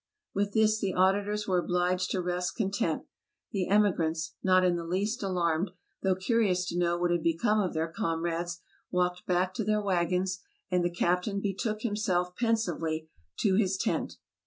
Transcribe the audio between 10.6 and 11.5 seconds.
and the captain